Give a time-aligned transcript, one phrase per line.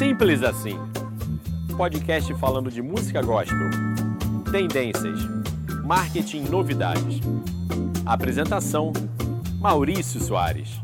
[0.00, 0.78] Simples assim.
[1.76, 3.68] Podcast falando de música gospel,
[4.50, 5.20] tendências,
[5.84, 7.20] marketing novidades.
[8.06, 8.94] Apresentação:
[9.60, 10.80] Maurício Soares.